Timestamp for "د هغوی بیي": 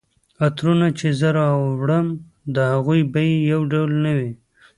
2.55-3.33